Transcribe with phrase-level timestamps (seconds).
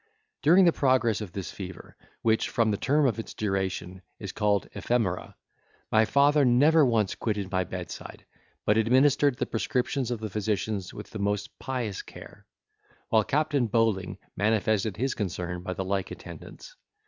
[0.41, 4.67] During the progress of this fever, which, from the term or its duration, is called
[4.73, 5.35] ephemera,
[5.91, 8.25] my father never once quitted my bedside,
[8.65, 12.47] but administered the prescriptions of the physicians with the most pious care;
[13.09, 16.75] while Captain Bowling manifested his concern by the like attendance.